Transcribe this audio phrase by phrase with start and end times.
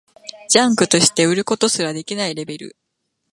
[0.49, 2.75] ジャンクとして売ることすらできないレベル